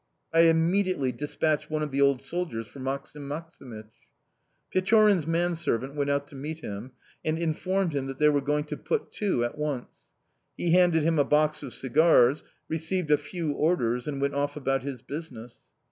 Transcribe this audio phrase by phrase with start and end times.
[0.33, 3.91] I immediately despatched one of the old soldiers for Maksim Maksimych.
[4.73, 6.93] Pechorin's manservant went out to meet him
[7.23, 10.11] and informed him that they were going to put to at once;
[10.57, 14.81] he handed him a box of cigars, received a few orders, and went off about
[14.81, 15.67] his business.